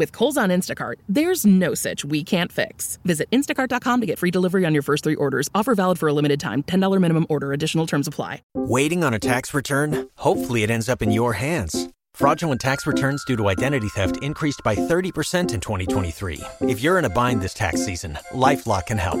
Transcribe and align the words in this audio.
With 0.00 0.12
Kohl's 0.12 0.38
on 0.38 0.48
Instacart, 0.48 0.94
there's 1.10 1.44
no 1.44 1.74
such 1.74 2.06
we 2.06 2.24
can't 2.24 2.50
fix. 2.50 2.98
Visit 3.04 3.30
instacart.com 3.32 4.00
to 4.00 4.06
get 4.06 4.18
free 4.18 4.30
delivery 4.30 4.64
on 4.64 4.72
your 4.72 4.82
first 4.82 5.04
three 5.04 5.14
orders. 5.14 5.50
Offer 5.54 5.74
valid 5.74 5.98
for 5.98 6.08
a 6.08 6.14
limited 6.14 6.40
time. 6.40 6.62
$10 6.62 6.98
minimum 6.98 7.26
order. 7.28 7.52
Additional 7.52 7.86
terms 7.86 8.08
apply. 8.08 8.40
Waiting 8.54 9.04
on 9.04 9.12
a 9.12 9.18
tax 9.18 9.52
return? 9.52 10.08
Hopefully, 10.16 10.62
it 10.62 10.70
ends 10.70 10.88
up 10.88 11.02
in 11.02 11.12
your 11.12 11.34
hands. 11.34 11.90
Fraudulent 12.14 12.62
tax 12.62 12.86
returns 12.86 13.26
due 13.26 13.36
to 13.36 13.50
identity 13.50 13.88
theft 13.88 14.16
increased 14.22 14.62
by 14.64 14.74
30% 14.74 15.52
in 15.52 15.60
2023. 15.60 16.40
If 16.62 16.80
you're 16.80 16.98
in 16.98 17.04
a 17.04 17.10
bind 17.10 17.42
this 17.42 17.52
tax 17.52 17.84
season, 17.84 18.18
LifeLock 18.32 18.86
can 18.86 18.96
help. 18.96 19.20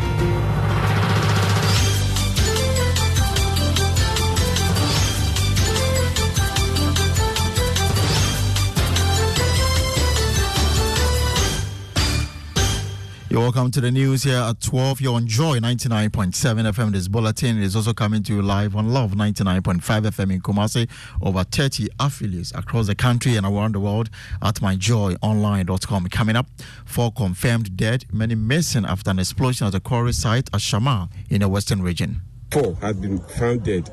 You're 13.31 13.39
welcome 13.39 13.71
to 13.71 13.79
the 13.79 13.91
news 13.91 14.23
here 14.23 14.39
at 14.39 14.59
12. 14.59 14.99
You're 14.99 15.15
on 15.15 15.25
Joy 15.25 15.59
99.7 15.59 16.33
FM. 16.69 16.91
This 16.91 17.07
bulletin 17.07 17.61
is 17.61 17.77
also 17.77 17.93
coming 17.93 18.23
to 18.23 18.35
you 18.35 18.41
live 18.41 18.75
on 18.75 18.89
Luv 18.89 19.13
99.5 19.13 19.79
FM 19.79 20.33
in 20.33 20.41
Kumasi. 20.41 20.89
Over 21.21 21.45
30 21.45 21.87
affiliates 21.97 22.51
across 22.53 22.87
the 22.87 22.95
country 22.95 23.37
and 23.37 23.45
around 23.45 23.75
the 23.75 23.79
world 23.79 24.09
at 24.41 24.55
myjoyonline.com. 24.55 26.07
Coming 26.09 26.35
up, 26.35 26.47
four 26.83 27.09
confirmed 27.13 27.77
dead, 27.77 28.03
many 28.11 28.35
missing 28.35 28.83
after 28.83 29.11
an 29.11 29.19
explosion 29.19 29.65
at 29.65 29.75
a 29.75 29.79
quarry 29.79 30.11
site 30.11 30.49
at 30.53 30.59
Shama 30.59 31.07
in 31.29 31.39
the 31.39 31.47
western 31.47 31.81
region. 31.81 32.19
Four 32.51 32.75
have 32.81 32.99
been 32.99 33.17
found 33.17 33.63
dead. 33.63 33.89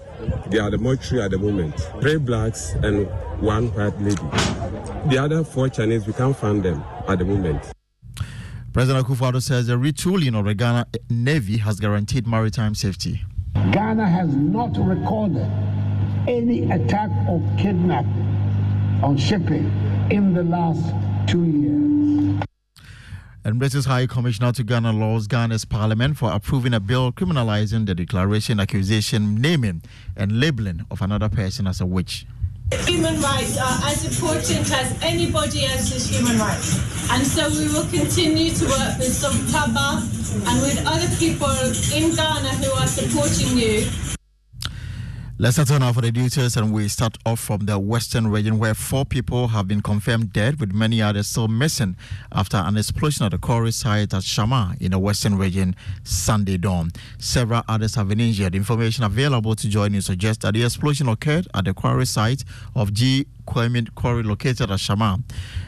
They 0.49 0.59
are 0.59 0.73
the 0.73 0.79
mortuary 0.79 1.27
at 1.27 1.31
the 1.31 1.39
moment. 1.39 1.79
Three 2.01 2.17
blacks 2.17 2.73
and 2.83 3.07
one 3.41 3.69
white 3.69 4.03
lady. 4.03 4.17
The 5.11 5.19
other 5.23 5.45
four 5.45 5.69
Chinese, 5.69 6.09
we 6.09 6.13
can't 6.13 6.37
find 6.37 6.61
them 6.61 6.83
at 7.07 7.21
the 7.21 7.25
moment. 7.25 7.73
President 8.79 9.05
Akufo-Addo 9.05 9.43
says 9.43 9.67
the 9.67 9.73
retooling 9.73 10.39
of 10.39 10.45
the 10.45 10.55
Ghana 10.55 10.87
Navy 11.11 11.57
has 11.57 11.81
guaranteed 11.81 12.29
maritime 12.29 12.77
safety. 12.77 13.25
Ghana 13.73 14.09
has 14.09 14.33
not 14.33 14.71
recorded 14.79 15.51
any 16.29 16.71
attack 16.71 17.11
or 17.29 17.43
kidnapping 17.59 19.03
on 19.03 19.17
shipping 19.17 19.69
in 20.13 20.33
the 20.33 20.45
last 20.45 20.95
two 21.29 21.43
years. 21.43 22.41
And 23.43 23.59
British 23.59 23.85
High 23.85 24.07
Commissioner 24.07 24.53
to 24.53 24.63
Ghana 24.63 24.93
laws 24.93 25.27
Ghana's 25.27 25.65
parliament 25.65 26.17
for 26.17 26.31
approving 26.31 26.73
a 26.73 26.79
bill 26.79 27.11
criminalizing 27.11 27.85
the 27.85 27.97
declaration, 27.97 28.61
accusation, 28.61 29.41
naming, 29.41 29.83
and 30.17 30.39
labeling 30.39 30.87
of 30.89 31.03
another 31.03 31.29
person 31.29 31.67
as 31.67 31.81
a 31.81 31.87
witch. 31.87 32.27
Human 32.87 33.21
rights 33.23 33.57
are 33.57 33.79
as 33.85 34.05
important 34.05 34.71
as 34.73 35.03
anybody 35.03 35.65
else's 35.65 36.07
human 36.07 36.39
rights. 36.39 36.77
And 37.11 37.27
so 37.27 37.49
we 37.49 37.67
will 37.73 37.87
continue 37.89 38.51
to 38.51 38.65
work 38.67 38.99
with 38.99 39.09
Songtaba 39.09 40.03
and 40.47 40.63
with 40.63 40.83
other 40.87 41.09
people 41.17 41.49
in 41.97 42.15
Ghana 42.15 42.51
who 42.57 42.71
are 42.73 42.87
supporting 42.87 43.57
you 43.57 44.18
Let's 45.41 45.55
turn 45.65 45.79
now 45.79 45.93
for 45.93 46.01
the 46.01 46.11
details, 46.11 46.57
and 46.57 46.73
we 46.73 46.89
start 46.89 47.17
off 47.25 47.39
from 47.39 47.67
the 47.67 47.79
western 47.79 48.27
region 48.27 48.59
where 48.59 48.75
four 48.75 49.05
people 49.05 49.47
have 49.47 49.69
been 49.69 49.83
confirmed 49.83 50.33
dead, 50.33 50.59
with 50.59 50.73
many 50.73 51.01
others 51.01 51.29
still 51.29 51.47
missing 51.47 51.95
after 52.33 52.57
an 52.57 52.77
explosion 52.77 53.25
at 53.25 53.31
the 53.31 53.39
quarry 53.39 53.71
site 53.71 54.13
at 54.13 54.25
Shama 54.25 54.75
in 54.81 54.91
the 54.91 54.99
western 54.99 55.39
region 55.39 55.77
Sunday 56.03 56.57
dawn. 56.57 56.91
Several 57.19 57.63
others 57.69 57.95
have 57.95 58.09
been 58.09 58.19
injured. 58.19 58.57
Information 58.57 59.05
available 59.05 59.55
to 59.55 59.69
Joy 59.69 59.87
News 59.87 60.07
suggests 60.07 60.43
that 60.43 60.55
the 60.55 60.65
explosion 60.65 61.09
occurred 61.09 61.47
at 61.55 61.67
the 61.67 61.73
quarry 61.73 62.07
site 62.07 62.43
of 62.75 62.93
G. 62.93 63.25
Kwame 63.49 63.89
Quarry 63.95 64.23
located 64.23 64.71
at 64.71 64.79
Shama. 64.79 65.21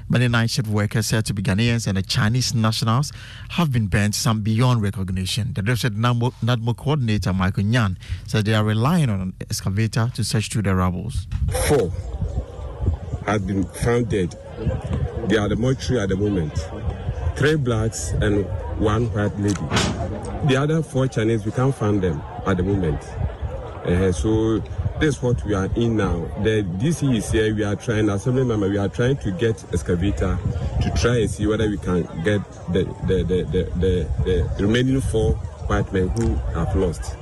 Many 0.09 0.29
night 0.29 0.51
shift 0.51 0.69
workers 0.69 1.07
said 1.07 1.25
to 1.27 1.35
be 1.35 1.43
Ghanaians 1.43 1.87
and 1.87 1.97
the 1.97 2.03
Chinese 2.03 2.55
nationals 2.55 3.11
have 3.51 3.73
been 3.73 3.87
burnt, 3.87 4.15
some 4.15 4.43
beyond 4.43 4.83
recognition. 4.83 5.55
The 5.55 5.63
district 5.63 5.97
NADMO 5.97 6.77
coordinator 6.77 7.33
Michael 7.33 7.65
Nyan 7.65 7.97
said 8.27 8.45
they 8.45 8.55
are 8.55 8.65
relying 8.65 9.09
on 9.09 9.21
an 9.21 9.35
excavator 9.41 10.11
to 10.15 10.23
search 10.23 10.51
through 10.51 10.63
the 10.63 10.75
rubbles. 10.75 11.27
Four 11.69 11.91
have 13.25 13.47
been 13.47 13.65
found 13.65 14.11
dead. 14.11 14.37
They 15.29 15.39
are 15.39 15.49
the 15.49 15.57
mortuary 15.57 16.03
at 16.03 16.11
the 16.11 16.17
moment. 16.17 16.53
Three 17.37 17.57
blacks 17.57 18.11
and 18.11 18.45
one 18.79 19.07
white 19.15 19.39
lady. 19.39 19.55
The 20.49 20.57
other 20.59 20.83
four 20.83 21.07
Chinese, 21.09 21.47
we 21.47 21.53
can't 21.53 21.75
find 21.75 22.03
them 22.03 22.21
at 22.47 22.59
the 22.59 22.63
moment. 22.63 23.03
Uh, 23.85 24.13
so 24.13 24.59
this 25.01 25.17
is 25.17 25.23
what 25.23 25.43
we 25.45 25.55
are 25.55 25.69
in 25.77 25.97
now. 25.97 26.19
The 26.43 26.63
DC 26.63 27.17
is 27.17 27.31
here. 27.31 27.55
We 27.55 27.65
are 27.65 27.77
trying, 27.77 28.09
assembly 28.11 28.45
member, 28.45 28.69
we 28.69 28.77
are 28.77 28.89
trying 28.89 29.17
to 29.19 29.31
get 29.33 29.63
excavator 29.73 30.39
to 30.83 30.91
try 30.97 31.19
and 31.21 31.31
see 31.31 31.47
whether 31.47 31.69
we 31.69 31.79
can 31.79 32.03
get 32.23 32.43
the 32.73 32.85
the, 33.07 33.23
the, 33.25 33.43
the, 33.45 33.65
the, 33.77 34.51
the 34.57 34.65
remaining 34.65 35.01
four 35.01 35.33
white 35.67 35.91
men 35.93 36.09
who 36.09 36.35
have 36.59 36.75
lost. 36.77 37.17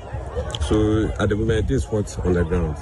So 0.62 1.08
at 1.20 1.28
the 1.28 1.36
moment, 1.36 1.68
this 1.68 1.84
is 1.84 1.90
what's 1.90 2.18
on 2.18 2.32
the 2.32 2.44
ground. 2.44 2.76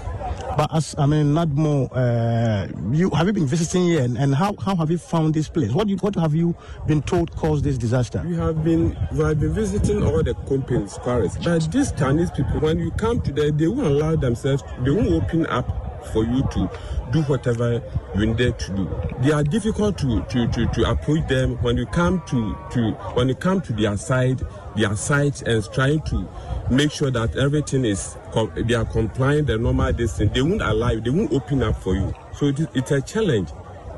But 0.56 0.74
as 0.74 0.94
I 0.96 1.04
mean, 1.04 1.34
NADMO, 1.34 1.90
uh, 1.92 2.94
you 2.96 3.10
have 3.10 3.26
you 3.26 3.34
been 3.34 3.46
visiting 3.46 3.84
here, 3.88 4.02
and, 4.02 4.16
and, 4.16 4.34
how, 4.34 4.54
how 4.56 4.74
have 4.76 4.90
you 4.90 4.96
found 4.96 5.34
this 5.34 5.48
place? 5.48 5.70
What 5.72 5.86
you, 5.88 5.96
what 5.98 6.14
have 6.14 6.34
you 6.34 6.56
been 6.86 7.02
told 7.02 7.30
caused 7.36 7.62
this 7.62 7.76
disaster? 7.76 8.22
We 8.26 8.36
have 8.36 8.64
been 8.64 8.96
we 9.12 9.18
have 9.24 9.38
been 9.38 9.52
visiting 9.52 10.02
all 10.02 10.22
the 10.22 10.32
companies, 10.48 10.94
quarries. 10.94 11.36
But 11.36 11.70
these 11.70 11.92
Chinese 11.92 12.30
people, 12.30 12.60
when 12.60 12.78
you 12.78 12.90
come 12.92 13.20
to 13.20 13.32
them, 13.32 13.58
they 13.58 13.68
won't 13.68 13.86
allow 13.86 14.16
themselves. 14.16 14.62
They 14.80 14.92
won't 14.92 15.12
open 15.12 15.44
up 15.46 15.86
for 16.12 16.24
you 16.24 16.42
to 16.52 16.70
do 17.10 17.22
whatever 17.22 17.82
you 18.14 18.26
need 18.26 18.58
to 18.58 18.72
do. 18.72 19.02
They 19.20 19.32
are 19.32 19.42
difficult 19.42 19.98
to, 19.98 20.22
to, 20.22 20.48
to, 20.48 20.66
to 20.66 20.90
approach 20.90 21.26
them 21.28 21.56
when 21.62 21.76
you 21.76 21.86
come 21.86 22.22
to, 22.28 22.56
to 22.72 22.92
when 23.14 23.28
you 23.28 23.34
come 23.34 23.60
to 23.62 23.72
their 23.72 23.96
side, 23.96 24.42
their 24.76 24.94
site 24.96 25.42
and 25.42 25.64
trying 25.72 26.00
to 26.02 26.28
make 26.70 26.90
sure 26.90 27.10
that 27.10 27.36
everything 27.36 27.84
is 27.84 28.16
they 28.54 28.74
are 28.74 28.84
complying 28.84 29.44
the 29.44 29.58
normal 29.58 29.92
distance. 29.92 30.32
They 30.32 30.42
won't 30.42 30.62
allow 30.62 30.90
you. 30.90 31.00
They 31.00 31.10
won't 31.10 31.32
open 31.32 31.62
up 31.62 31.82
for 31.82 31.94
you. 31.94 32.14
So 32.34 32.46
it 32.46 32.60
is, 32.60 32.68
it's 32.74 32.90
a 32.90 33.00
challenge. 33.00 33.50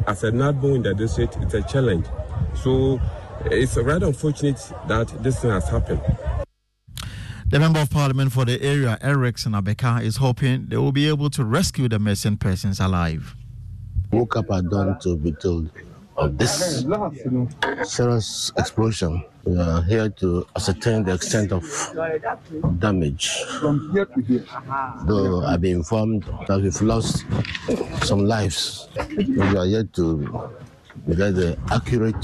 As 0.07 0.23
a 0.25 0.31
NADMO 0.31 0.77
in 0.77 0.83
the 0.83 0.95
district, 0.95 1.37
it's 1.41 1.55
a 1.55 1.63
challenge. 1.63 2.07
So 2.63 3.01
it's 3.47 3.77
rather 3.77 4.07
unfortunate 4.07 4.61
that 4.87 5.09
this 5.23 5.41
thing 5.41 5.51
has 5.51 5.69
happened. 5.69 6.01
The 7.47 7.59
Member 7.59 7.81
of 7.81 7.91
Parliament 7.91 8.31
for 8.33 8.45
the 8.45 8.61
area, 8.63 8.99
Erickson 9.01 9.53
Abakah, 9.53 10.03
is 10.03 10.17
hoping 10.19 10.67
they 10.67 10.77
will 10.77 10.93
be 10.93 11.09
able 11.09 11.31
to 11.31 11.45
rescue 11.45 11.89
the 11.89 11.99
missing 11.99 12.37
persons 12.37 12.79
alive. 12.79 13.35
Woke 14.13 14.37
up 14.37 14.51
at 14.51 14.69
dawn 14.69 14.99
to 15.01 15.17
be 15.17 15.33
told 15.33 15.71
of 16.17 16.37
this 16.37 16.85
serious 17.85 18.53
explosion. 18.59 19.25
We 19.49 19.59
are 19.59 19.81
here 19.83 20.11
to 20.21 20.47
ascertain 20.55 21.05
the 21.05 21.15
extent 21.15 21.53
of 21.53 21.65
damage. 22.81 23.33
From 23.59 23.91
here 23.95 24.05
to 24.05 24.21
here. 24.21 24.45
Though 25.07 25.43
I've 25.43 25.63
been 25.63 25.77
informed 25.77 26.25
that 26.47 26.61
we've 26.61 26.83
lost 26.83 27.25
some 28.05 28.27
lives, 28.27 28.89
we 29.17 29.41
are 29.41 29.65
yet 29.65 29.95
to 29.95 30.53
get 31.09 31.33
the 31.33 31.57
accurate 31.73 32.21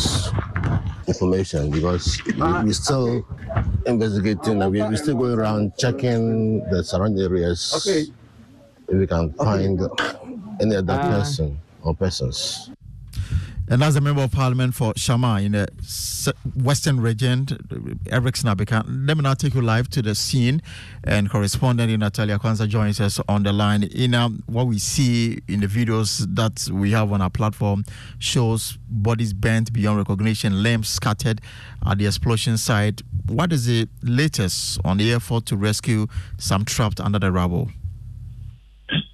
information 1.08 1.70
because 1.70 2.20
we're 2.36 2.72
still 2.74 3.24
investigating 3.86 4.60
and 4.60 4.70
we're 4.70 4.96
still 4.96 5.16
going 5.16 5.38
around 5.38 5.72
checking 5.78 6.60
the 6.68 6.84
surrounding 6.84 7.24
areas 7.24 7.72
okay. 7.80 8.04
if 8.88 8.98
we 8.98 9.06
can 9.06 9.32
find 9.32 9.80
any 10.60 10.76
other 10.76 10.98
person 10.98 11.58
or 11.80 11.94
persons. 11.94 12.68
And 13.66 13.82
as 13.82 13.96
a 13.96 14.00
member 14.00 14.22
of 14.22 14.30
parliament 14.30 14.74
for 14.74 14.92
Shama 14.94 15.40
in 15.40 15.52
the 15.52 15.66
Western 16.54 17.00
region, 17.00 17.46
Erickson 18.10 18.50
Abakah, 18.50 18.84
let 18.86 19.16
me 19.16 19.22
now 19.22 19.32
take 19.32 19.54
you 19.54 19.62
live 19.62 19.88
to 19.90 20.02
the 20.02 20.14
scene. 20.14 20.60
And 21.02 21.30
correspondent 21.30 21.90
Natalia 21.98 22.38
Kwanza 22.38 22.68
joins 22.68 23.00
us 23.00 23.18
on 23.26 23.42
the 23.42 23.54
line. 23.54 23.84
In 23.84 24.12
um, 24.12 24.42
what 24.46 24.66
we 24.66 24.78
see 24.78 25.40
in 25.48 25.60
the 25.60 25.66
videos 25.66 26.26
that 26.34 26.68
we 26.70 26.90
have 26.90 27.10
on 27.10 27.22
our 27.22 27.30
platform 27.30 27.84
shows 28.18 28.76
bodies 28.88 29.32
bent 29.32 29.72
beyond 29.72 29.96
recognition, 29.96 30.62
limbs 30.62 30.88
scattered 30.88 31.40
at 31.86 31.96
the 31.96 32.06
explosion 32.06 32.58
site. 32.58 33.00
What 33.26 33.50
is 33.50 33.64
the 33.64 33.88
latest 34.02 34.78
on 34.84 34.98
the 34.98 35.10
effort 35.14 35.46
to 35.46 35.56
rescue 35.56 36.06
some 36.36 36.66
trapped 36.66 37.00
under 37.00 37.18
the 37.18 37.32
rubble? 37.32 37.70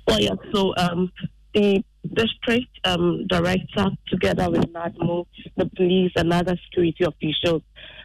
Well, 0.08 0.20
yeah, 0.20 0.34
so 0.52 0.74
um, 0.76 1.12
the 1.54 1.84
district 2.14 2.68
um, 2.84 3.26
director, 3.26 3.86
together 4.08 4.50
with 4.50 4.62
NADMO, 4.72 5.26
the 5.56 5.66
police, 5.76 6.12
and 6.16 6.32
other 6.32 6.56
security 6.66 7.04
officials, 7.04 7.62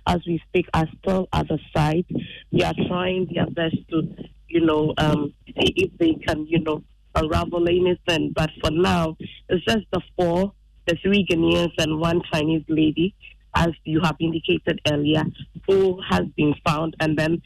as 0.08 0.20
we 0.28 0.42
speak, 0.50 0.68
are 0.74 0.88
still 1.00 1.28
at 1.34 1.48
the 1.48 1.60
site. 1.76 2.06
We 2.52 2.64
are 2.64 2.74
trying 2.88 3.30
their 3.34 3.48
best 3.48 3.78
to, 3.92 4.04
you 4.48 4.66
know, 4.66 4.94
um, 4.98 5.34
see 5.48 5.74
if 5.76 5.98
they 5.98 6.14
can, 6.28 6.46
you 6.48 6.60
know, 6.60 6.84
unravel 7.16 7.68
anything. 7.68 8.34
But 8.36 8.52
for 8.62 8.72
now, 8.72 9.18
it's 9.50 9.66
just 9.66 9.86
the 9.92 10.02
four, 10.18 10.54
the 10.86 10.98
three 11.02 11.26
Ghanaians 11.30 11.74
and 11.78 12.00
one 12.00 12.22
Chinese 12.32 12.64
lady, 12.68 13.16
as 13.56 13.70
you 13.86 14.02
have 14.04 14.18
indicated 14.20 14.82
earlier, 14.92 15.24
who 15.68 16.02
has 16.10 16.26
been 16.36 16.54
found, 16.66 16.96
and 17.00 17.18
then 17.18 17.42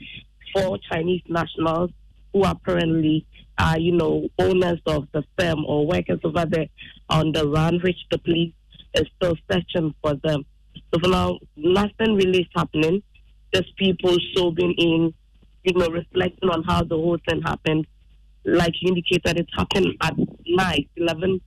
four 0.54 0.80
Chinese 0.92 1.22
nationals 1.28 1.92
who 2.34 2.44
apparently 2.44 3.26
are, 3.58 3.80
you 3.80 3.92
know, 3.92 4.28
owners 4.40 4.80
of 4.86 5.08
the 5.12 5.24
firm 5.38 5.66
or 5.66 5.86
workers 5.86 6.20
over 6.24 6.46
there 6.46 6.68
on 7.10 7.32
the 7.32 7.48
run, 7.48 7.80
which 7.84 7.98
the 8.12 8.18
police 8.20 8.54
is 8.96 9.06
still 9.18 9.36
searching 9.52 9.94
for 10.02 10.16
them. 10.24 10.46
So 10.94 11.00
for 11.02 11.10
now, 11.10 11.40
nothing 11.56 12.16
really 12.16 12.42
is 12.42 12.48
happening. 12.56 13.04
Just 13.54 13.76
people 13.78 14.16
sobbing 14.36 14.74
in, 14.78 15.14
you 15.64 15.74
know, 15.74 15.88
reflecting 15.88 16.50
on 16.50 16.64
how 16.64 16.84
the 16.84 16.96
whole 16.96 17.18
thing 17.28 17.42
happened. 17.42 17.86
Like 18.46 18.74
you 18.82 18.90
indicated, 18.90 19.40
it 19.40 19.48
happened 19.56 19.88
at 20.02 20.14
night, 20.48 20.90
11 20.96 21.42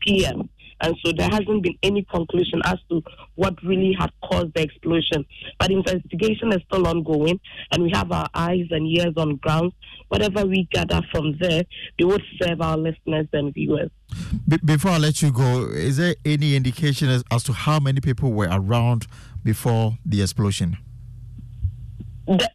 p.m. 0.00 0.48
And 0.82 0.96
so 1.04 1.12
there 1.16 1.28
hasn't 1.30 1.62
been 1.62 1.78
any 1.82 2.02
conclusion 2.02 2.60
as 2.64 2.78
to 2.90 3.02
what 3.36 3.54
really 3.62 3.96
had 3.98 4.10
caused 4.24 4.52
the 4.54 4.62
explosion. 4.62 5.24
But 5.58 5.70
investigation 5.70 6.52
is 6.52 6.60
still 6.66 6.86
ongoing, 6.86 7.40
and 7.70 7.84
we 7.84 7.90
have 7.94 8.10
our 8.10 8.28
eyes 8.34 8.66
and 8.70 8.86
ears 8.86 9.14
on 9.16 9.36
ground. 9.36 9.72
Whatever 10.08 10.44
we 10.44 10.68
gather 10.72 11.00
from 11.12 11.36
there, 11.40 11.62
we 11.98 12.04
would 12.04 12.22
serve 12.40 12.60
our 12.60 12.76
listeners 12.76 13.28
and 13.32 13.54
viewers. 13.54 13.90
before 14.64 14.90
I 14.90 14.98
let 14.98 15.22
you 15.22 15.32
go, 15.32 15.68
is 15.68 15.96
there 15.96 16.16
any 16.24 16.56
indication 16.56 17.08
as, 17.08 17.22
as 17.30 17.44
to 17.44 17.52
how 17.52 17.78
many 17.78 18.00
people 18.00 18.32
were 18.32 18.48
around 18.50 19.06
before 19.42 19.96
the 20.04 20.20
explosion? 20.20 20.76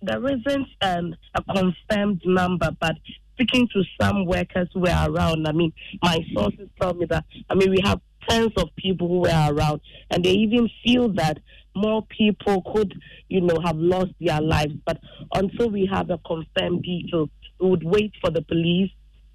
there 0.01 0.25
isn't 0.25 0.67
um, 0.81 1.15
a 1.35 1.43
confirmed 1.53 2.21
number, 2.25 2.69
but 2.79 2.95
speaking 3.33 3.67
to 3.73 3.83
some 4.01 4.25
workers 4.25 4.69
who 4.73 4.81
were 4.81 5.05
around, 5.07 5.47
I 5.47 5.51
mean, 5.51 5.73
my 6.01 6.19
sources 6.33 6.69
tell 6.81 6.93
me 6.93 7.05
that, 7.07 7.25
I 7.49 7.55
mean, 7.55 7.69
we 7.71 7.81
have 7.83 7.99
tens 8.27 8.51
of 8.57 8.75
people 8.75 9.07
who 9.07 9.19
were 9.19 9.47
around, 9.49 9.81
and 10.11 10.23
they 10.23 10.31
even 10.31 10.69
feel 10.83 11.09
that 11.13 11.39
more 11.75 12.05
people 12.07 12.63
could, 12.73 12.93
you 13.29 13.41
know, 13.41 13.59
have 13.63 13.77
lost 13.77 14.11
their 14.19 14.41
lives. 14.41 14.73
But 14.85 14.99
until 15.33 15.69
we 15.69 15.87
have 15.91 16.09
a 16.09 16.17
confirmed 16.19 16.83
detail, 16.83 17.29
we 17.59 17.69
would 17.69 17.83
wait 17.83 18.13
for 18.21 18.29
the 18.29 18.41
police 18.41 18.91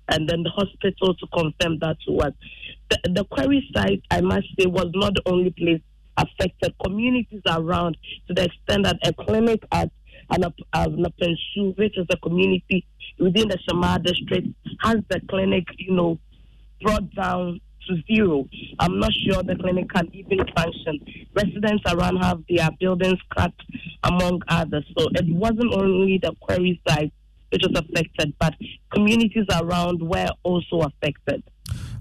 and 0.08 0.28
then 0.28 0.42
the 0.42 0.50
hospital 0.50 1.14
to 1.14 1.26
confirm 1.32 1.78
that 1.78 1.96
to 2.06 2.18
us. 2.18 2.32
The, 2.90 2.98
the 3.14 3.24
quarry 3.24 3.68
site, 3.74 4.02
I 4.10 4.20
must 4.20 4.46
say, 4.58 4.66
was 4.66 4.90
not 4.94 5.14
the 5.14 5.22
only 5.26 5.50
place 5.50 5.80
affected. 6.16 6.74
Communities 6.84 7.42
around, 7.46 7.96
to 8.28 8.34
the 8.34 8.44
extent 8.44 8.84
that 8.84 8.98
a 9.04 9.12
clinic 9.12 9.64
at 9.72 9.90
Anapensu, 10.30 11.76
which 11.76 11.96
is 11.96 12.06
a 12.10 12.16
community 12.16 12.84
within 13.18 13.48
the 13.48 13.58
Shama 13.68 14.00
district, 14.04 14.48
has 14.80 14.96
the 15.08 15.20
clinic, 15.28 15.64
you 15.78 15.92
know, 15.92 16.18
brought 16.80 17.14
down 17.14 17.60
to 17.88 17.96
zero. 18.12 18.48
I'm 18.78 18.98
not 18.98 19.12
sure 19.24 19.42
the 19.42 19.56
clinic 19.56 19.90
can 19.90 20.08
even 20.12 20.38
function. 20.56 21.00
Residents 21.34 21.82
around 21.86 22.16
have 22.16 22.42
their 22.48 22.68
buildings 22.78 23.18
cut, 23.36 23.52
among 24.04 24.42
others. 24.48 24.84
So 24.98 25.06
it 25.14 25.26
wasn't 25.28 25.72
only 25.72 26.18
the 26.22 26.34
quarry 26.40 26.80
site 26.88 27.12
which 27.50 27.62
was 27.68 27.78
affected, 27.78 28.32
but 28.40 28.54
communities 28.94 29.44
around 29.52 30.02
were 30.02 30.30
also 30.42 30.80
affected. 30.80 31.42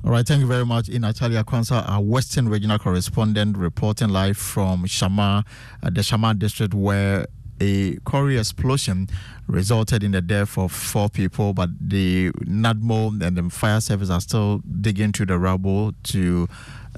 All 0.03 0.11
right, 0.11 0.25
thank 0.25 0.39
you 0.41 0.47
very 0.47 0.65
much. 0.65 0.89
In 0.89 1.01
Natalia 1.01 1.43
Kwanza, 1.43 1.87
our 1.87 2.01
Western 2.01 2.49
regional 2.49 2.79
correspondent, 2.79 3.57
reporting 3.57 4.09
live 4.09 4.37
from 4.37 4.85
Shama, 4.85 5.45
uh, 5.83 5.89
the 5.91 6.01
Shama 6.01 6.33
district, 6.33 6.73
where 6.73 7.27
a 7.61 7.95
quarry 8.03 8.37
explosion 8.39 9.07
resulted 9.47 10.03
in 10.03 10.11
the 10.11 10.21
death 10.21 10.57
of 10.57 10.71
four 10.71 11.09
people, 11.09 11.53
but 11.53 11.69
the 11.79 12.31
NADMO 12.45 13.21
and 13.21 13.37
the 13.37 13.49
fire 13.49 13.79
service 13.79 14.09
are 14.09 14.21
still 14.21 14.59
digging 14.81 15.11
through 15.11 15.27
the 15.27 15.37
rubble 15.37 15.93
to 16.03 16.49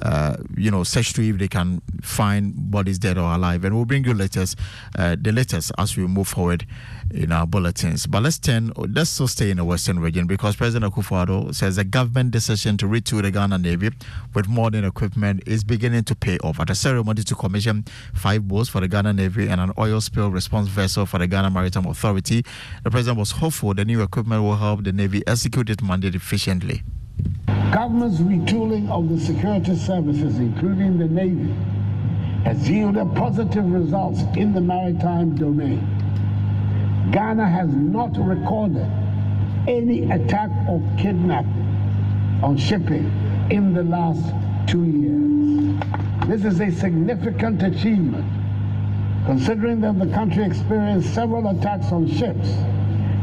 uh, 0.04 0.36
you 0.58 0.70
know, 0.70 0.84
search 0.84 1.14
to 1.14 1.28
if 1.28 1.38
they 1.38 1.48
can 1.48 1.82
find 2.02 2.54
bodies 2.70 3.00
dead 3.00 3.18
or 3.18 3.34
alive. 3.34 3.64
And 3.64 3.76
we'll 3.76 3.86
bring 3.86 4.04
you 4.04 4.14
latest, 4.14 4.60
uh, 4.98 5.16
the 5.20 5.32
latest 5.32 5.72
as 5.78 5.96
we 5.96 6.06
move 6.06 6.28
forward 6.28 6.66
in 7.12 7.32
our 7.32 7.48
bulletins. 7.48 8.06
But 8.06 8.24
let's 8.24 8.38
turn, 8.38 8.72
let's 8.76 9.10
still 9.10 9.28
stay 9.28 9.50
in 9.50 9.58
the 9.58 9.64
Western 9.64 10.00
region 10.00 10.28
because 10.28 10.56
President 10.56 10.94
Akufo-Addo 10.94 11.56
says 11.56 11.78
the 11.78 11.84
government 11.86 12.32
decision 12.32 12.78
to 12.78 12.86
retool 12.86 13.22
the 13.22 13.32
Ghana 13.32 13.58
Navy 13.60 13.92
with 14.34 14.50
modern 14.50 14.84
equipment 14.84 15.44
is 15.48 15.64
beginning 15.64 16.04
to 16.06 16.16
pay 16.16 16.38
off. 16.40 16.60
At 16.60 16.70
a 16.70 16.76
ceremony 16.76 17.24
to 17.24 17.36
commission 17.36 17.86
five 18.14 18.48
boats 18.48 18.70
for 18.70 18.82
the 18.82 18.88
Ghana 18.88 19.14
Navy 19.14 19.48
and 19.48 19.62
an 19.62 19.72
oil 19.78 20.02
spill 20.02 20.32
response 20.32 20.68
vessel 20.68 21.06
for 21.06 21.18
the 21.18 21.28
Ghana 21.28 21.50
Maritime 21.50 21.86
Authority, 21.86 22.44
the 22.84 22.92
president 22.92 23.18
was 23.20 23.32
hopeful 23.32 23.74
the 23.74 23.86
new 23.86 24.02
equipment 24.02 24.44
will 24.44 24.58
help 24.58 24.84
the 24.84 24.92
Navy 24.92 25.24
execute 25.26 25.70
its 25.70 25.82
mandate 25.82 26.16
efficiently. 26.16 26.84
Government's 27.74 28.20
retooling 28.20 28.88
of 28.92 29.10
the 29.10 29.20
security 29.20 29.76
services, 29.76 30.38
including 30.38 31.00
the 31.00 31.08
Navy, 31.08 31.52
has 32.44 32.70
yielded 32.70 33.16
positive 33.16 33.66
results 33.66 34.22
in 34.38 34.54
the 34.54 34.62
maritime 34.62 35.36
domain. 35.36 35.80
Ghana 37.12 37.50
has 37.50 37.70
not 37.70 38.16
recorded 38.16 38.88
any 39.68 40.04
attack 40.12 40.52
or 40.70 40.84
kidnapping 41.00 42.40
on 42.44 42.58
shipping 42.58 43.12
in 43.50 43.74
the 43.74 43.84
last 43.84 44.22
two 44.68 44.84
years. 44.84 45.80
This 46.28 46.46
is 46.46 46.62
a 46.62 46.70
significant 46.80 47.64
achievement 47.64 48.26
considering 49.26 49.82
that 49.82 49.98
the 49.98 50.14
country 50.14 50.44
experienced 50.44 51.12
several 51.12 51.48
attacks 51.48 51.92
on 51.92 52.08
ships, 52.08 52.50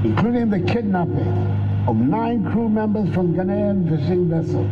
including 0.02 0.50
the 0.50 0.59
kidnapping 0.61 1.60
of 1.87 1.96
nine 1.96 2.44
crew 2.52 2.68
members 2.68 3.12
from 3.14 3.34
Ghanaian 3.34 3.88
fishing 3.88 4.28
vessels 4.28 4.70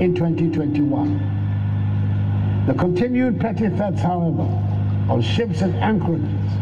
in 0.00 0.14
2021. 0.14 2.66
The 2.66 2.74
continued 2.74 3.40
petty 3.40 3.70
thefts, 3.70 4.02
however, 4.02 4.42
on 5.08 5.22
ships 5.22 5.62
and 5.62 5.74
anchorages, 5.76 6.52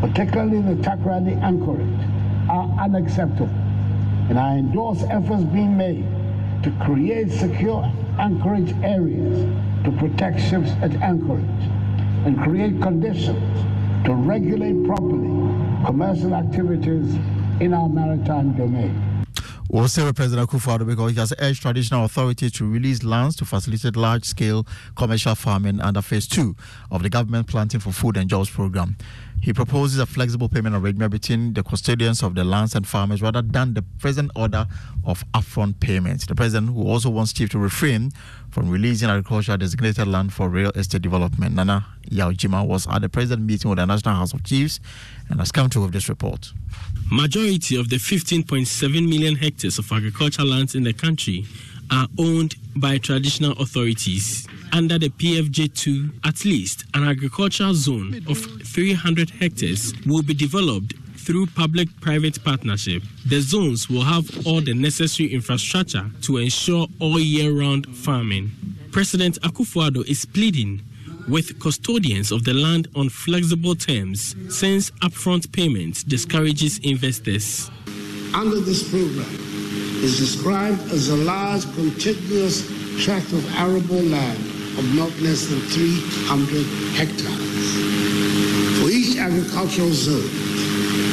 particularly 0.00 0.62
the 0.62 0.82
Takoradi 0.82 1.36
anchorage, 1.42 2.00
are 2.48 2.66
unacceptable. 2.80 3.50
And 4.28 4.38
I 4.38 4.56
endorse 4.56 5.02
efforts 5.04 5.44
being 5.44 5.76
made 5.76 6.04
to 6.62 6.70
create 6.84 7.30
secure 7.30 7.84
anchorage 8.18 8.74
areas 8.82 9.44
to 9.84 9.92
protect 9.92 10.40
ships 10.40 10.70
at 10.80 10.94
anchorage 10.96 11.44
and 12.24 12.42
create 12.42 12.80
conditions 12.80 14.06
to 14.06 14.14
regulate 14.14 14.84
properly 14.86 15.28
commercial 15.84 16.34
activities 16.34 17.14
in 17.60 17.72
our 17.72 17.88
maritime 17.88 18.56
domain. 18.56 19.05
We'll 19.68 19.88
say 19.88 20.10
President 20.12 20.48
Akufo-Addo 20.48 20.86
because 20.86 21.12
he 21.12 21.18
has 21.18 21.34
urged 21.40 21.60
traditional 21.60 22.04
authorities 22.04 22.52
to 22.52 22.70
release 22.70 23.02
lands 23.02 23.34
to 23.36 23.44
facilitate 23.44 23.96
large-scale 23.96 24.64
commercial 24.96 25.34
farming 25.34 25.80
under 25.80 26.00
phase 26.02 26.28
two 26.28 26.54
of 26.90 27.02
the 27.02 27.10
government 27.10 27.48
planting 27.48 27.80
for 27.80 27.90
food 27.90 28.16
and 28.16 28.30
jobs 28.30 28.48
program. 28.48 28.96
He 29.40 29.52
proposes 29.52 29.98
a 29.98 30.06
flexible 30.06 30.48
payment 30.48 30.74
arrangement 30.74 31.12
between 31.12 31.52
the 31.52 31.62
custodians 31.62 32.22
of 32.22 32.34
the 32.34 32.42
lands 32.42 32.74
and 32.74 32.86
farmers 32.86 33.22
rather 33.22 33.42
than 33.42 33.74
the 33.74 33.82
present 34.00 34.32
order 34.34 34.66
of 35.04 35.24
upfront 35.32 35.78
payments. 35.78 36.26
The 36.26 36.34
president, 36.34 36.74
who 36.74 36.88
also 36.88 37.10
wants 37.10 37.32
chief 37.32 37.50
to 37.50 37.58
refrain 37.58 38.10
from 38.50 38.68
releasing 38.68 39.08
agricultural 39.08 39.58
designated 39.58 40.08
land 40.08 40.32
for 40.32 40.48
real 40.48 40.70
estate 40.70 41.02
development, 41.02 41.54
Nana 41.54 41.86
Yaw 42.10 42.32
Gyimah, 42.32 42.66
was 42.66 42.88
at 42.88 43.02
the 43.02 43.08
president 43.08 43.46
meeting 43.46 43.68
with 43.68 43.78
the 43.78 43.86
National 43.86 44.16
House 44.16 44.32
of 44.32 44.42
Chiefs 44.42 44.80
and 45.28 45.38
has 45.38 45.52
come 45.52 45.70
to 45.70 45.80
with 45.80 45.92
this 45.92 46.08
report. 46.08 46.52
Majority 47.10 47.76
of 47.78 47.88
the 47.88 47.96
15.7 47.96 49.08
million 49.08 49.36
hectares 49.36 49.78
of 49.78 49.90
agricultural 49.92 50.48
lands 50.48 50.74
in 50.74 50.82
the 50.82 50.92
country 50.92 51.44
are 51.90 52.08
owned 52.18 52.56
by 52.74 52.98
traditional 52.98 53.52
authorities. 53.52 54.46
Under 54.72 54.98
the 54.98 55.08
PFJ2, 55.08 56.20
at 56.24 56.44
least 56.44 56.84
an 56.94 57.04
agricultural 57.04 57.74
zone 57.74 58.22
of 58.28 58.38
300 58.38 59.30
hectares 59.30 59.94
will 60.06 60.22
be 60.22 60.34
developed 60.34 60.94
through 61.18 61.46
public 61.46 61.88
private 62.00 62.42
partnership. 62.44 63.02
The 63.26 63.40
zones 63.40 63.88
will 63.88 64.04
have 64.04 64.46
all 64.46 64.60
the 64.60 64.74
necessary 64.74 65.32
infrastructure 65.32 66.10
to 66.22 66.36
ensure 66.38 66.86
all 67.00 67.18
year 67.18 67.52
round 67.52 67.86
farming. 67.96 68.50
President 68.92 69.40
Akufo-Addo 69.42 70.06
is 70.06 70.24
pleading 70.24 70.82
with 71.28 71.58
custodians 71.58 72.30
of 72.30 72.44
the 72.44 72.54
land 72.54 72.88
on 72.94 73.08
flexible 73.08 73.74
terms 73.74 74.36
since 74.48 74.90
upfront 75.02 75.50
payment 75.52 76.06
discourages 76.08 76.78
investors. 76.78 77.70
Under 78.32 78.60
this 78.60 78.88
program 78.88 79.26
is 80.04 80.18
described 80.18 80.80
as 80.92 81.08
a 81.08 81.16
large 81.16 81.64
contiguous 81.74 82.62
tract 83.04 83.32
of 83.32 83.54
arable 83.56 84.02
land 84.02 84.55
of 84.78 84.84
not 84.94 85.10
less 85.20 85.46
than 85.46 85.60
300 85.60 86.66
hectares. 86.94 87.66
For 88.80 88.90
each 88.90 89.16
agricultural 89.16 89.92
zone, 89.92 90.28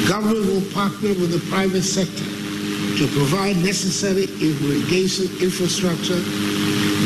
government 0.08 0.46
will 0.46 0.68
partner 0.74 1.10
with 1.16 1.32
the 1.32 1.42
private 1.50 1.84
sector 1.84 2.26
to 2.98 3.08
provide 3.16 3.58
necessary 3.58 4.26
irrigation 4.40 5.26
infrastructure, 5.42 6.20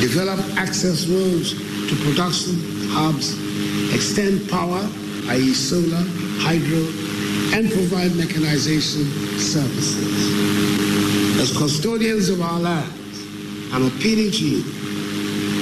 develop 0.01 0.39
access 0.57 1.07
roads 1.07 1.53
to 1.89 1.95
production 2.03 2.57
hubs, 2.91 3.33
extend 3.93 4.49
power, 4.49 4.81
i.e. 5.29 5.53
solar, 5.53 6.03
hydro, 6.43 6.83
and 7.55 7.71
provide 7.71 8.15
mechanization 8.15 9.05
services. 9.39 10.05
As 11.39 11.55
custodians 11.57 12.29
of 12.29 12.41
our 12.41 12.59
lands, 12.59 13.23
I'm 13.71 13.85
appealing 13.85 14.31
to 14.31 14.43
you, 14.43 14.63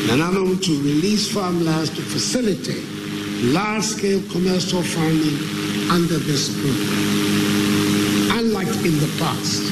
Nananom, 0.08 0.62
to 0.64 0.72
release 0.84 1.32
farmlands 1.32 1.90
to 1.90 2.02
facilitate 2.02 2.86
large-scale 3.54 4.22
commercial 4.32 4.82
farming 4.84 5.38
under 5.90 6.18
this 6.20 6.50
program. 6.54 8.40
Unlike 8.40 8.86
in 8.86 9.00
the 9.00 9.10
past, 9.20 9.64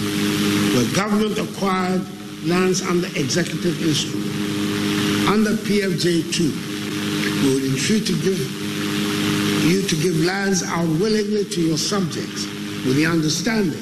where 0.73 0.87
government 0.95 1.37
acquired 1.37 2.01
lands 2.45 2.81
under 2.81 3.07
executive 3.15 3.79
instrument, 3.81 4.33
under 5.29 5.51
PFJ2, 5.51 6.39
we 7.43 7.53
would 7.53 7.63
entreat 7.63 8.09
you 8.09 9.81
to 9.87 9.95
give 9.95 10.17
lands 10.25 10.63
out 10.63 10.87
willingly 10.99 11.45
to 11.45 11.61
your 11.61 11.77
subjects 11.77 12.45
with 12.85 12.95
the 12.95 13.05
understanding 13.05 13.79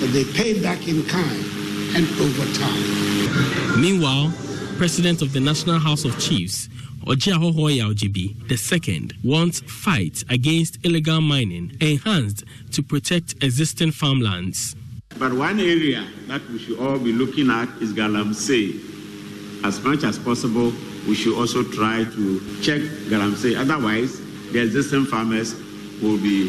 that 0.00 0.10
they 0.12 0.24
pay 0.24 0.60
back 0.60 0.88
in 0.88 1.04
kind 1.06 1.44
and 1.96 2.06
over 2.20 2.44
time. 2.58 3.80
Meanwhile, 3.80 4.32
President 4.78 5.22
of 5.22 5.32
the 5.32 5.40
National 5.40 5.78
House 5.78 6.04
of 6.04 6.18
Chiefs, 6.20 6.68
Ogyeahohoo 7.06 7.74
Yaw 7.78 7.94
Gyebi 7.94 8.36
II, 8.50 9.10
wants 9.24 9.60
fight 9.60 10.22
against 10.28 10.84
illegal 10.84 11.22
mining 11.22 11.74
enhanced 11.80 12.44
to 12.72 12.82
protect 12.82 13.42
existing 13.42 13.90
farmlands. 13.90 14.76
But 15.18 15.32
one 15.32 15.60
area 15.60 16.06
that 16.26 16.46
we 16.50 16.58
should 16.58 16.78
all 16.78 16.98
be 16.98 17.10
looking 17.14 17.48
at 17.50 17.70
is 17.80 17.94
Galamsey. 17.94 19.64
As 19.64 19.80
much 19.80 20.04
as 20.04 20.18
possible, 20.18 20.70
we 21.08 21.14
should 21.14 21.38
also 21.38 21.62
try 21.62 22.04
to 22.04 22.60
check 22.60 22.82
Galamsey. 23.08 23.58
Otherwise, 23.58 24.20
the 24.52 24.60
existing 24.62 25.06
farmers 25.06 25.54
will 26.02 26.18
be, 26.18 26.48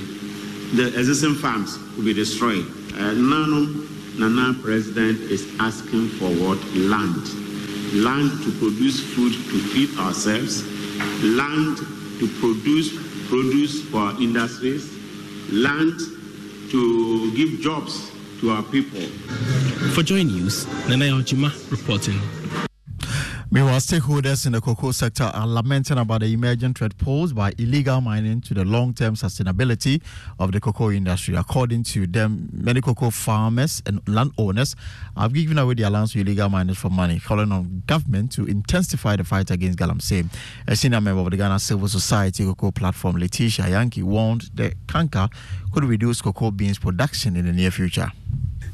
the 0.76 0.88
existing 1.00 1.36
farms 1.36 1.78
will 1.96 2.04
be 2.04 2.14
destroyed. 2.14 2.66
Uh, 2.94 3.14
Nano, 3.14 3.68
Nana 4.20 4.54
president 4.62 5.22
is 5.32 5.48
asking 5.62 6.10
for 6.10 6.28
what? 6.44 6.62
Land. 6.76 7.47
Land 7.94 8.44
to 8.44 8.52
produce 8.60 9.00
food 9.16 9.34
to 9.34 9.60
feed 9.70 9.98
ourselves, 9.98 10.64
land 11.24 11.78
to 12.20 12.28
produce 12.40 12.92
produce 13.28 13.84
for 13.90 13.98
our 14.00 14.22
industries, 14.22 14.90
land 15.52 16.00
to 16.72 17.32
give 17.36 17.60
jobs 17.60 18.12
to 18.40 18.52
our 18.52 18.64
people. 18.64 19.02
For 19.94 20.04
Joy 20.04 20.24
News, 20.24 20.68
Nana 20.88 21.06
Ojima 21.06 21.52
reporting. 21.72 22.67
Meanwhile, 23.58 23.80
stakeholders 23.80 24.46
in 24.46 24.52
the 24.52 24.62
cocoa 24.62 24.92
sector 24.92 25.24
are 25.24 25.48
lamenting 25.48 25.98
about 25.98 26.22
the 26.22 26.32
emerging 26.32 26.76
threat 26.76 26.96
posed 27.00 27.36
by 27.36 27.54
illegal 27.58 28.00
mining 28.02 28.40
to 28.42 28.54
the 28.54 28.64
long 28.64 28.94
term 28.94 29.16
sustainability 29.16 30.00
of 30.38 30.52
the 30.52 30.60
cocoa 30.60 30.92
industry. 30.92 31.36
According 31.36 31.82
to 31.86 32.06
them, 32.06 32.50
many 32.54 32.82
cocoa 32.82 33.10
farmers 33.10 33.82
and 33.88 34.00
landowners 34.08 34.76
have 35.18 35.34
given 35.34 35.58
away 35.58 35.74
their 35.74 35.90
lands 35.90 36.14
to 36.14 36.20
illegal 36.22 36.50
miners 36.50 36.78
for 36.78 36.92
money, 36.92 37.20
calling 37.20 37.52
on 37.52 37.82
government 37.88 38.32
to 38.34 38.46
intensify 38.46 39.16
the 39.16 39.24
fight 39.24 39.50
against 39.50 39.80
galamsey. 39.80 40.32
A 40.68 40.76
senior 40.76 41.02
member 41.02 41.24
of 41.24 41.32
the 41.32 41.38
Ghana 41.38 41.58
Civil 41.58 41.88
Society 41.88 42.46
cocoa 42.46 42.70
platform, 42.70 43.18
Letitia 43.18 43.70
Yankee, 43.70 44.04
warned 44.04 44.52
the 44.54 44.76
canker 44.88 45.30
could 45.74 45.84
reduce 45.84 46.22
cocoa 46.22 46.52
beans 46.52 46.78
production 46.78 47.36
in 47.36 47.48
the 47.48 47.54
near 47.54 47.72
future. 47.72 48.12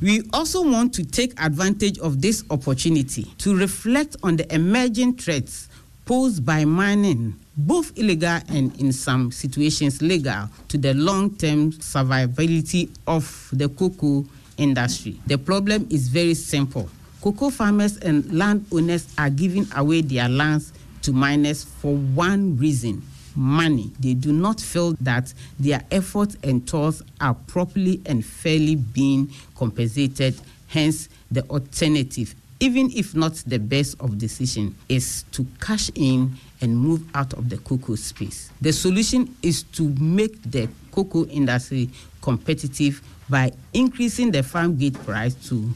We 0.02 0.24
also 0.34 0.64
want 0.64 0.94
to 0.96 1.06
take 1.06 1.34
advantage 1.42 2.00
of 2.00 2.22
this 2.22 2.44
opportunity 2.50 3.24
to 3.40 3.56
reflect 3.56 4.16
on 4.24 4.36
the 4.38 4.54
emerging 4.54 5.18
threats 5.18 5.70
posed 6.06 6.46
by 6.46 6.66
mining, 6.66 7.36
both 7.56 7.98
illegal 7.98 8.40
and 8.50 8.78
in 8.80 8.92
some 8.92 9.32
situations 9.32 10.02
legal, 10.02 10.50
to 10.68 10.78
the 10.78 10.94
long 10.94 11.36
term 11.36 11.72
survivability 11.72 12.90
of 13.08 13.50
the 13.54 13.70
cocoa 13.70 14.26
industry. 14.58 15.20
The 15.28 15.38
problem 15.38 15.88
is 15.90 16.10
very 16.10 16.34
simple. 16.34 16.90
Cocoa 17.22 17.50
farmers 17.50 17.98
and 17.98 18.38
landowners 18.38 19.08
are 19.18 19.30
giving 19.30 19.66
away 19.76 20.02
their 20.02 20.28
lands 20.28 20.74
to 21.04 21.14
miners 21.14 21.64
for 21.64 21.96
one 21.96 22.58
reason 22.58 23.02
money. 23.36 23.92
They 24.00 24.13
do 24.13 24.32
not 24.32 24.60
feel 24.60 24.94
that 25.02 25.34
their 25.60 25.84
efforts 25.92 26.38
and 26.44 26.68
toils 26.68 27.02
are 27.22 27.34
properly 27.34 28.02
and 28.06 28.25
fairly 28.25 28.75
being 28.75 29.30
compensated. 29.56 30.40
Hence, 30.68 31.10
the 31.32 31.44
alternative, 31.50 32.34
even 32.60 32.92
if 32.92 33.16
not 33.16 33.36
the 33.46 33.60
best 33.60 34.00
of 34.00 34.18
decision, 34.18 34.75
is 34.90 35.24
to 35.32 35.46
cash 35.60 35.92
in 35.96 36.36
and 36.62 36.78
move 36.78 37.04
out 37.16 37.34
of 37.34 37.50
the 37.50 37.58
cocoa 37.58 37.96
space. 37.96 38.50
The 38.62 38.72
solution 38.72 39.36
is 39.42 39.63
to 39.63 39.90
make 40.00 40.42
the 40.44 40.70
cocoa 40.92 41.25
industry 41.25 41.90
competitive 42.22 43.02
by 43.30 43.52
increasing 43.74 44.32
the 44.32 44.44
farm 44.44 44.78
gate 44.78 44.94
price 45.06 45.36
to 45.50 45.70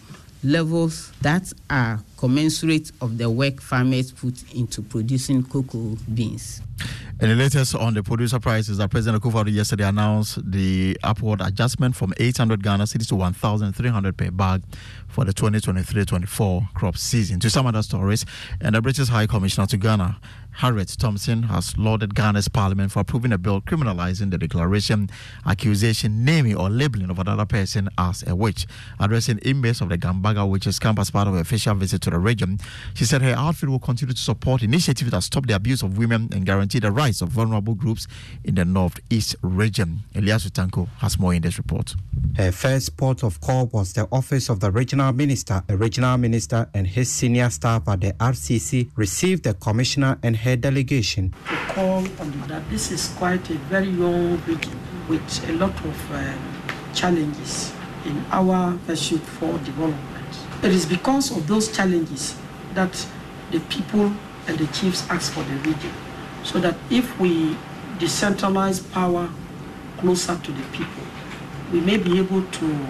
levels 0.44 1.12
that 1.22 1.52
are 1.70 2.00
commensurate 2.18 2.92
of 3.02 3.18
the 3.18 3.30
work 3.30 3.60
farmers 3.62 4.12
put 4.12 4.54
into 4.54 4.82
producing 4.82 5.44
cocoa 5.44 5.98
beans. 6.14 6.62
And 7.20 7.32
the 7.32 7.36
latest 7.36 7.74
on 7.74 7.96
the 7.96 8.04
producer 8.04 8.40
prices 8.40 8.78
that 8.78 8.92
President 8.92 9.24
Akufo 9.24 9.52
yesterday 9.52 9.86
announced 9.86 10.40
the 10.52 10.96
upward 11.04 11.42
adjustment 11.42 11.96
from 11.96 12.14
800 12.18 12.62
Ghana 12.62 12.84
cedis 12.84 13.08
to 13.08 13.16
1,300 13.16 14.16
per 14.16 14.30
bag 14.30 14.62
for 15.08 15.26
the 15.26 15.34
2023-24 15.34 16.74
crop 16.76 16.96
season. 16.96 17.40
To 17.40 17.50
some 17.50 17.66
other 17.66 17.82
stories, 17.82 18.24
and 18.62 18.76
the 18.76 18.84
British 18.84 19.08
High 19.08 19.26
Commissioner 19.26 19.66
to 19.66 19.78
Ghana 19.78 20.20
Harriet 20.58 20.96
Thompson 20.98 21.44
has 21.44 21.78
lauded 21.78 22.16
Ghana's 22.16 22.48
parliament 22.48 22.92
for 22.92 23.02
approving 23.02 23.32
a 23.32 23.38
bill 23.38 23.62
criminalizing 23.62 24.32
the 24.32 24.40
declaration, 24.40 25.08
accusation, 25.46 26.26
naming, 26.26 26.56
or 26.58 26.68
labeling 26.68 27.12
of 27.12 27.20
another 27.20 27.46
person 27.46 27.88
as 28.00 28.24
a 28.28 28.36
witch. 28.36 28.66
Addressing 29.00 29.38
inmates 29.40 29.82
of 29.82 29.90
the 29.90 30.00
Gambaga 30.00 30.50
witches 30.50 30.80
camp 30.80 30.98
as 30.98 31.12
part 31.12 31.28
of 31.28 31.36
an 31.36 31.42
official 31.42 31.76
visit 31.76 32.02
to 32.02 32.10
the 32.10 32.18
region, 32.18 32.60
she 32.96 33.06
said 33.06 33.22
her 33.22 33.36
outfit 33.36 33.70
will 33.70 33.78
continue 33.78 34.16
to 34.16 34.20
support 34.20 34.64
initiatives 34.64 35.12
that 35.12 35.22
stop 35.22 35.46
the 35.46 35.54
abuse 35.54 35.84
of 35.84 36.00
women 36.00 36.28
and 36.34 36.48
guarantee 36.48 36.80
the 36.80 36.92
rights 36.92 37.22
of 37.22 37.30
vulnerable 37.30 37.76
groups 37.76 38.08
in 38.44 38.56
the 38.56 38.66
northeast 38.66 39.36
region. 39.44 40.00
Eliasu 40.16 40.50
Tanko 40.50 40.88
has 41.02 41.20
more 41.20 41.36
in 41.36 41.44
this 41.44 41.60
report. 41.60 41.94
Her 42.36 42.52
first 42.52 42.98
port 42.98 43.24
of 43.24 43.42
call 43.42 43.66
was 43.68 43.94
the 43.94 44.08
office 44.12 44.50
of 44.50 44.60
the 44.60 44.72
regional 44.72 45.12
minister. 45.12 45.64
The 45.68 45.76
regional 45.76 46.18
minister 46.18 46.70
and 46.74 46.86
his 46.86 47.12
senior 47.12 47.50
staff 47.50 47.88
at 47.88 48.02
the 48.02 48.14
RCC 48.14 48.92
received 48.96 49.44
the 49.44 49.56
commissioner 49.56 50.20
and 50.22 50.38
her 50.38 50.56
delegation. 50.56 51.34
To 51.50 51.74
call 51.74 52.06
on 52.20 52.48
that 52.48 52.70
this 52.70 52.92
is 52.92 53.10
quite 53.18 53.50
a 53.50 53.56
very 53.70 53.90
young 53.90 54.40
region 54.46 54.80
with 55.10 55.50
a 55.50 55.54
lot 55.54 55.74
of 55.84 56.12
uh, 56.12 56.34
challenges 56.94 57.74
in 58.06 58.24
our 58.32 58.78
pursuit 58.86 59.22
for 59.22 59.58
development. 59.60 60.38
It 60.64 60.72
is 60.72 60.86
because 60.86 61.36
of 61.36 61.48
those 61.48 61.76
challenges 61.76 62.36
that 62.74 63.08
the 63.52 63.60
people 63.62 64.12
and 64.48 64.58
the 64.58 64.68
chiefs 64.68 65.08
ask 65.10 65.34
for 65.34 65.44
the 65.44 65.56
region, 65.56 65.92
so 66.44 66.60
that 66.60 66.76
if 66.90 67.20
we 67.20 67.58
decentralize 68.00 68.80
power 68.92 69.30
closer 69.98 70.36
to 70.36 70.52
the 70.52 70.64
people, 70.72 71.04
we 71.72 71.82
may 71.82 71.98
be 71.98 72.18
able 72.20 72.44
to 72.44 72.88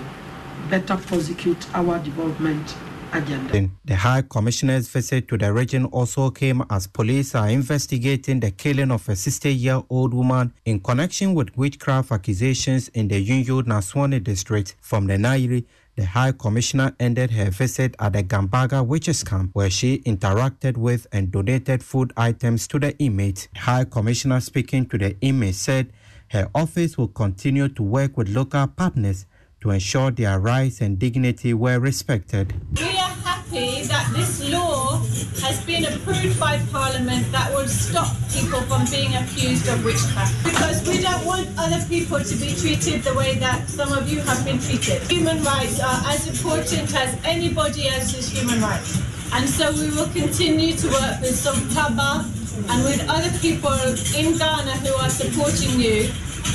better 0.69 0.97
prosecute 0.97 1.65
our 1.75 1.99
development 1.99 2.75
agenda. 3.13 3.69
The 3.85 3.95
High 3.95 4.21
Commissioner's 4.23 4.87
visit 4.89 5.27
to 5.29 5.37
the 5.37 5.51
region 5.53 5.85
also 5.85 6.29
came 6.29 6.63
as 6.69 6.87
police 6.87 7.33
are 7.35 7.49
investigating 7.49 8.39
the 8.39 8.51
killing 8.51 8.91
of 8.91 9.07
a 9.09 9.15
60 9.15 9.53
year 9.53 9.81
old 9.89 10.13
woman 10.13 10.53
in 10.65 10.79
connection 10.79 11.33
with 11.33 11.55
witchcraft 11.57 12.11
accusations 12.11 12.89
in 12.89 13.07
the 13.07 13.25
Yunyoo-Nasuan 13.25 14.21
district 14.23 14.75
from 14.81 15.07
the 15.07 15.15
Nairi. 15.15 15.65
The 15.95 16.05
High 16.05 16.33
Commissioner 16.33 16.95
ended 16.99 17.31
her 17.31 17.49
visit 17.49 17.95
at 17.97 18.13
the 18.13 18.21
Gambaga 18.23 18.85
Witches 18.85 19.23
Camp 19.23 19.49
where 19.53 19.69
she 19.71 19.99
interacted 19.99 20.77
with 20.77 21.07
and 21.11 21.31
donated 21.31 21.81
food 21.83 22.13
items 22.15 22.67
to 22.67 22.77
the 22.77 22.95
inmates. 22.99 23.47
The 23.53 23.59
High 23.61 23.85
Commissioner 23.85 24.39
speaking 24.41 24.85
to 24.89 24.97
the 24.99 25.15
inmates 25.21 25.57
said 25.57 25.91
her 26.29 26.49
office 26.53 26.97
will 26.97 27.07
continue 27.07 27.69
to 27.69 27.83
work 27.83 28.17
with 28.17 28.29
local 28.29 28.67
partners 28.67 29.25
to 29.61 29.71
ensure 29.71 30.11
their 30.11 30.39
rights 30.39 30.81
and 30.81 30.99
dignity 30.99 31.53
were 31.53 31.79
respected. 31.79 32.53
We 32.77 32.89
are 32.89 33.15
happy 33.25 33.83
that 33.83 34.11
this 34.13 34.49
law 34.51 34.97
has 35.41 35.63
been 35.65 35.85
approved 35.85 36.39
by 36.39 36.59
Parliament 36.71 37.31
that 37.31 37.51
will 37.53 37.67
stop 37.67 38.13
people 38.31 38.61
from 38.61 38.85
being 38.91 39.15
accused 39.15 39.67
of 39.67 39.83
witchcraft 39.83 40.43
because 40.43 40.87
we 40.87 41.01
don't 41.01 41.25
want 41.25 41.47
other 41.57 41.83
people 41.87 42.19
to 42.19 42.35
be 42.35 42.53
treated 42.53 43.03
the 43.03 43.13
way 43.13 43.35
that 43.35 43.67
some 43.69 43.91
of 43.91 44.09
you 44.09 44.19
have 44.21 44.43
been 44.45 44.59
treated. 44.59 45.01
Human 45.09 45.41
rights 45.43 45.79
are 45.79 46.01
as 46.11 46.27
important 46.27 46.93
as 46.95 47.17
anybody 47.25 47.87
else's 47.87 48.29
human 48.29 48.61
rights. 48.61 49.01
And 49.33 49.49
so 49.49 49.71
we 49.73 49.89
will 49.89 50.09
continue 50.13 50.73
to 50.73 50.87
work 50.87 51.21
with 51.21 51.35
Songtaba 51.35 52.36
and 52.69 52.83
with 52.83 53.05
other 53.09 53.31
people 53.39 53.73
in 54.15 54.37
Ghana 54.37 54.77
who 54.77 54.93
are 54.95 55.09
supporting 55.09 55.79
you 55.79 56.09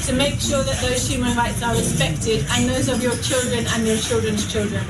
to 0.06 0.12
make 0.12 0.40
sure 0.40 0.62
that 0.62 0.80
those 0.80 1.08
human 1.08 1.36
rights 1.36 1.62
are 1.62 1.74
respected 1.74 2.44
and 2.50 2.68
those 2.68 2.88
of 2.88 3.02
your 3.02 3.16
children 3.16 3.66
and 3.68 3.86
your 3.86 3.96
children's 3.96 4.50
children. 4.50 4.82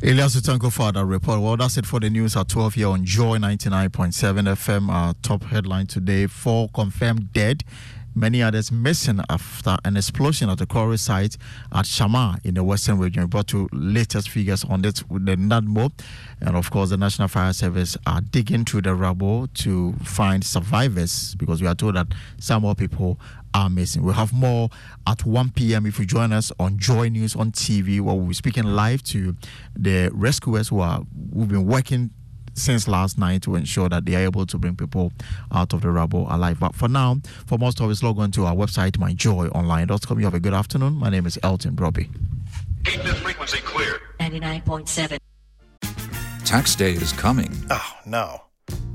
Eliasu 0.00 0.40
Tanko 0.40 0.70
for 0.70 0.92
that 0.92 1.04
report. 1.04 1.40
Well, 1.40 1.56
that's 1.56 1.76
it 1.76 1.84
for 1.84 1.98
the 1.98 2.08
news 2.08 2.36
at 2.36 2.48
12 2.48 2.74
here 2.74 2.88
on 2.88 3.04
Joy 3.04 3.38
99.7 3.38 4.12
FM. 4.54 4.88
Our 4.90 5.14
top 5.22 5.42
headline 5.42 5.86
today 5.86 6.26
four 6.28 6.68
confirmed 6.68 7.32
dead 7.32 7.64
many 8.14 8.42
others 8.42 8.72
missing 8.72 9.20
after 9.28 9.76
an 9.84 9.96
explosion 9.96 10.50
at 10.50 10.58
the 10.58 10.66
quarry 10.66 10.98
site 10.98 11.36
at 11.72 11.86
Shama 11.86 12.38
in 12.44 12.54
the 12.54 12.64
western 12.64 12.98
region. 12.98 13.22
We 13.22 13.28
brought 13.28 13.52
latest 13.72 14.30
figures 14.30 14.64
on 14.64 14.82
this 14.82 15.08
with 15.08 15.26
the 15.26 15.36
NADMO. 15.36 15.92
And 16.40 16.56
of 16.56 16.70
course, 16.70 16.90
the 16.90 16.96
National 16.96 17.28
Fire 17.28 17.52
Service 17.52 17.96
are 18.06 18.20
digging 18.20 18.64
through 18.64 18.82
the 18.82 18.94
rubble 18.94 19.48
to 19.54 19.92
find 20.02 20.44
survivors 20.44 21.34
because 21.36 21.60
we 21.62 21.68
are 21.68 21.74
told 21.74 21.96
that 21.96 22.08
some 22.38 22.62
more 22.62 22.74
people 22.74 23.18
are 23.54 23.70
missing. 23.70 24.02
We'll 24.02 24.14
have 24.14 24.32
more 24.32 24.70
at 25.06 25.24
1 25.24 25.50
p.m. 25.50 25.86
if 25.86 25.98
you 25.98 26.04
join 26.04 26.32
us 26.32 26.52
on 26.58 26.78
Joy 26.78 27.08
News 27.08 27.34
on 27.34 27.52
TV, 27.52 28.00
where 28.00 28.14
we'll 28.14 28.26
be 28.26 28.34
speaking 28.34 28.64
live 28.64 29.02
to 29.04 29.36
the 29.74 30.10
rescuers 30.12 30.68
who 30.68 30.80
are 30.80 31.02
who've 31.34 31.48
been 31.48 31.66
working 31.66 32.10
since 32.58 32.88
last 32.88 33.18
night 33.18 33.42
to 33.42 33.54
ensure 33.54 33.88
that 33.88 34.04
they 34.04 34.14
are 34.16 34.24
able 34.24 34.46
to 34.46 34.58
bring 34.58 34.76
people 34.76 35.12
out 35.52 35.72
of 35.72 35.82
the 35.82 35.90
rubble 35.90 36.26
alive. 36.30 36.58
But 36.60 36.74
for 36.74 36.88
now, 36.88 37.18
for 37.46 37.58
more 37.58 37.72
stories, 37.72 38.02
log 38.02 38.18
on 38.18 38.30
to 38.32 38.46
our 38.46 38.54
website, 38.54 38.92
myjoyonline.com. 38.92 40.18
You 40.18 40.24
have 40.24 40.34
a 40.34 40.40
good 40.40 40.54
afternoon. 40.54 40.94
My 40.94 41.10
name 41.10 41.26
is 41.26 41.38
Elton 41.42 41.74
Brobbey. 41.74 42.08
Keep 42.84 43.02
this 43.02 43.18
frequency 43.20 43.58
clear. 43.58 44.00
99.7. 44.20 45.18
Tax 46.44 46.74
day 46.74 46.92
is 46.92 47.12
coming. 47.12 47.50
Oh, 47.70 47.92
no. 48.06 48.47